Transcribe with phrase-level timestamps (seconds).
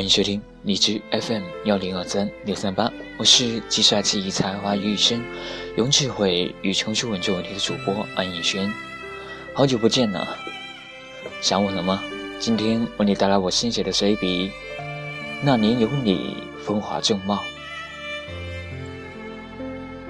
[0.00, 5.22] 欢迎收听荔枝 FM 幺零二三六三八，我是集帅气才华于一身，
[5.76, 8.72] 用智慧与成熟稳重问题的主播安以轩。
[9.54, 10.38] 好久不见了，
[11.42, 12.02] 想我了吗？
[12.38, 14.48] 今天为你带来我新写的随笔
[15.42, 17.34] 《那年有你风华正茂》。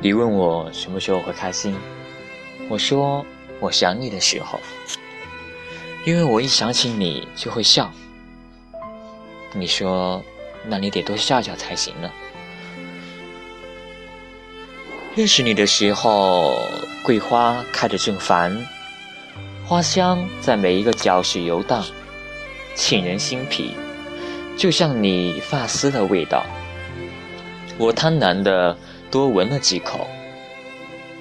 [0.00, 1.74] 你问我什么时候会开心？
[2.68, 3.26] 我说
[3.58, 4.60] 我想你的时候，
[6.06, 7.92] 因为我一想起你就会笑。
[9.52, 10.22] 你说，
[10.64, 12.10] 那你得多笑笑才行呢。
[15.16, 16.56] 认识你的时候，
[17.04, 18.64] 桂花开得正繁，
[19.66, 21.84] 花香在每一个教室游荡，
[22.76, 23.74] 沁人心脾，
[24.56, 26.46] 就像你发丝的味道。
[27.76, 28.76] 我贪婪的
[29.10, 30.06] 多闻了几口，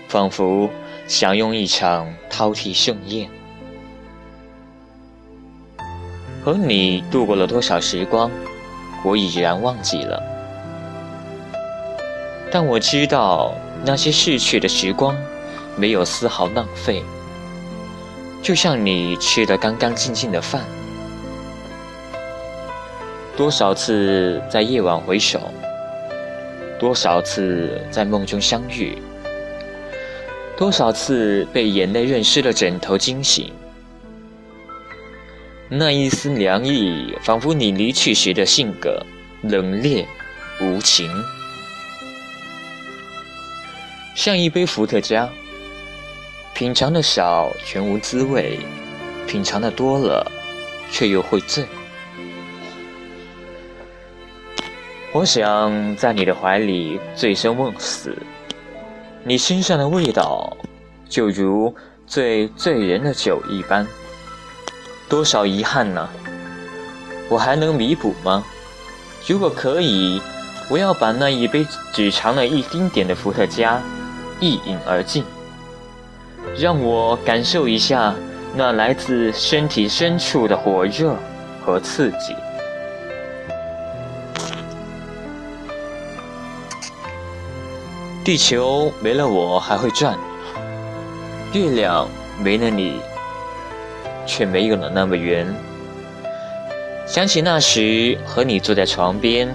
[0.08, 0.70] 仿佛
[1.08, 3.28] 享用一场饕餮盛宴。
[6.44, 8.32] 和你度过了多少时光，
[9.04, 10.24] 我已然忘记了。
[12.52, 13.54] 但我知道
[13.86, 15.16] 那些逝去的时光，
[15.76, 17.04] 没有丝毫浪费。
[18.42, 20.64] 就像你吃得干干净净的饭。
[23.36, 25.40] 多少次在夜晚回首，
[26.80, 28.98] 多少次在梦中相遇，
[30.58, 33.54] 多少次被眼泪润湿的枕头惊醒。
[35.72, 39.06] 那一丝凉意，仿佛你离去时的性格
[39.44, 40.04] 冷冽
[40.60, 41.08] 无情，
[44.16, 45.30] 像一杯伏特加，
[46.56, 48.58] 品尝的少全无滋味，
[49.28, 50.26] 品尝的多了
[50.92, 51.64] 却又会醉。
[55.14, 58.18] 我想在你的怀里醉生梦死，
[59.24, 60.58] 你身上的味道
[61.08, 61.72] 就如
[62.08, 63.86] 醉醉人的酒一般。
[65.10, 66.08] 多少遗憾呢？
[67.28, 68.46] 我还能弥补吗？
[69.28, 70.22] 如果可以，
[70.70, 73.82] 我要把那一杯只尝了一丁点的伏特加
[74.40, 75.24] 一饮而尽，
[76.56, 78.14] 让我感受一下
[78.56, 81.16] 那来自身体深处的火热
[81.66, 82.36] 和刺激。
[88.24, 90.18] 地球没了我还会转，
[91.52, 92.08] 月亮
[92.44, 93.02] 没了你。
[94.30, 95.52] 却没有了那么圆。
[97.08, 99.54] 想起那时和你坐在床边，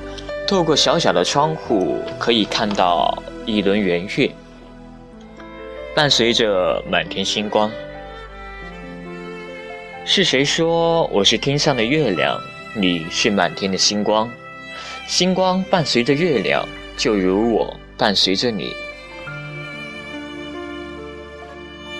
[0.48, 4.28] 透过小小的窗户可以看到一轮圆月，
[5.94, 7.70] 伴随着满天星光。
[10.04, 12.36] 是谁说我是天上的月亮，
[12.76, 14.28] 你是满天的星光？
[15.06, 18.72] 星光伴随着月亮，就如我伴随着你。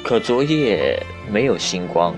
[0.03, 2.13] 可昨夜没有星光。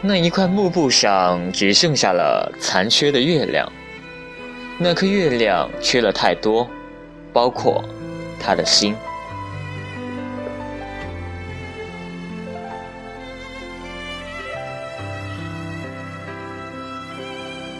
[0.00, 3.70] 那一块幕布上只剩下了残缺的月亮，
[4.78, 6.70] 那颗月亮缺了太多，
[7.32, 7.84] 包括
[8.38, 8.94] 他的心。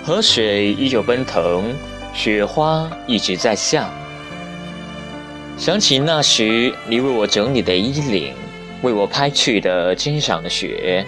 [0.04, 1.72] 河水依旧奔腾，
[2.12, 3.88] 雪花一直在下。
[5.56, 8.34] 想起那时你为我整理的衣领，
[8.82, 11.06] 为我拍去的肩上的雪。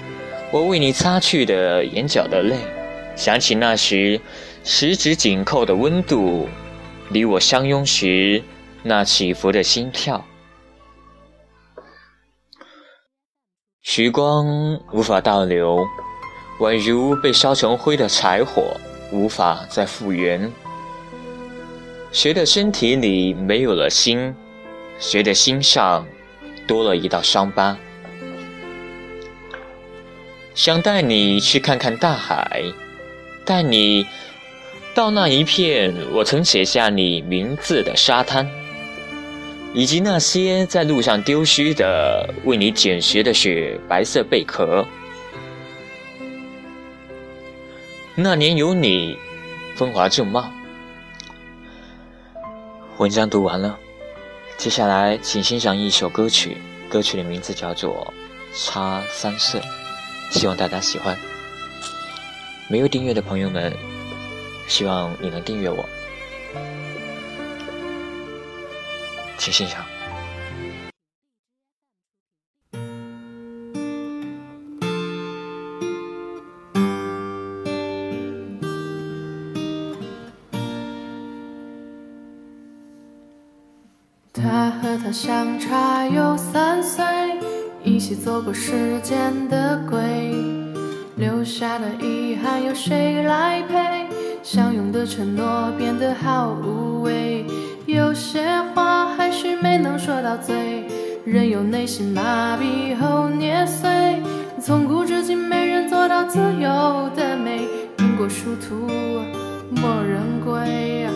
[0.53, 2.57] 我为你擦去的眼角的泪，
[3.15, 4.21] 想起那时
[4.65, 6.49] 十指紧扣的温度，
[7.11, 8.43] 离我相拥时
[8.83, 10.25] 那起伏的心跳。
[13.81, 15.87] 时光无法倒流，
[16.59, 18.77] 宛如被烧成灰的柴火，
[19.13, 20.51] 无法再复原。
[22.11, 24.35] 谁的身体里没有了心？
[24.99, 26.05] 谁的心上
[26.67, 27.79] 多了一道伤疤？
[30.55, 32.63] 想带你去看看大海，
[33.45, 34.07] 带你
[34.95, 38.51] 到那一片我曾写下你名字的沙滩，
[39.73, 44.87] 以及那些在路上丢失的为你捡拾的雪白色贝壳。
[48.17, 49.17] 那年有你，
[49.77, 50.53] 风华正茂。
[52.99, 53.79] 文章读完了，
[54.59, 56.59] 接下来请欣赏一首歌曲，
[56.91, 58.13] 歌曲的名字叫做
[58.69, 59.59] 《差三岁》。
[60.31, 61.17] 希望大家喜欢。
[62.69, 63.73] 没有订阅的朋友们，
[64.69, 65.85] 希望你能订阅我，
[69.37, 69.85] 请欣赏。
[84.33, 87.30] 他和她相差有三岁。
[87.83, 89.99] 一起走过时间的轨，
[91.17, 94.07] 留下的遗憾由谁来陪？
[94.43, 97.45] 相拥的承诺变得好无味，
[97.87, 98.43] 有些
[98.75, 100.85] 话还是没能说到嘴，
[101.25, 104.23] 任由内心麻痹后捏碎。
[104.63, 107.63] 从古至今，没人做到自由的美，
[107.99, 108.87] 因果殊途，
[109.71, 111.07] 莫人归。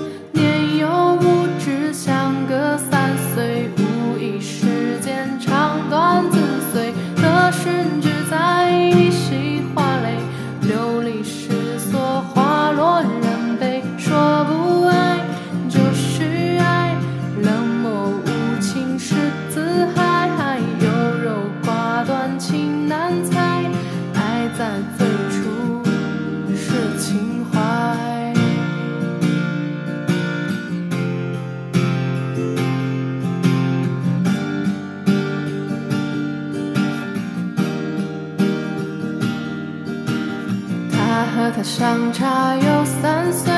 [41.64, 43.50] 相差有三岁，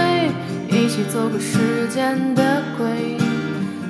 [0.68, 3.18] 一起走过时间的鬼，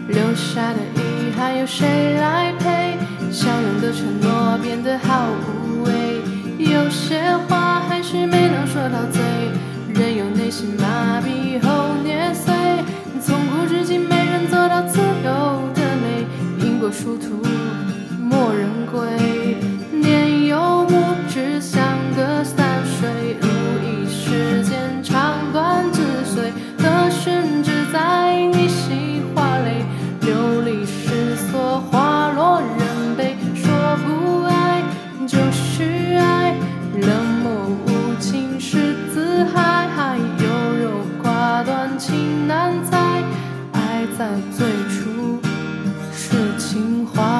[0.08, 2.96] 留下的遗憾有谁来陪？
[3.30, 6.22] 相拥的承诺变得好无味，
[6.58, 9.20] 有些话还是没能说到嘴，
[9.94, 12.45] 任由内心麻痹后捏碎。
[44.18, 45.38] 在最初
[46.10, 47.35] 是情话。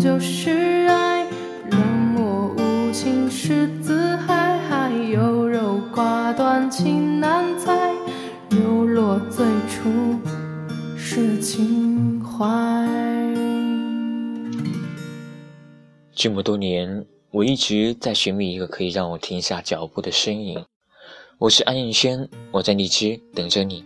[0.00, 1.26] 就是爱，
[1.70, 1.78] 冷
[2.14, 7.92] 漠无情是自害，优柔寡断情难猜，
[8.48, 10.18] 流落最初
[10.96, 12.48] 是情怀。
[16.14, 20.64] 这么多年，我一直在寻觅一个可以让我停下脚步的身影。
[21.36, 23.84] 我是安逸轩，我在荔枝等着你。